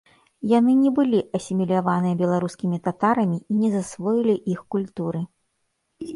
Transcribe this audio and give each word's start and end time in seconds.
Яны 0.51 0.71
не 0.83 0.91
былі 0.99 1.19
асіміляваныя 1.39 2.15
беларускімі 2.21 2.81
татарамі 2.89 3.37
і 3.43 3.53
не 3.61 3.69
засвоілі 3.77 4.35
іх 4.55 4.67
культуры. 4.79 5.25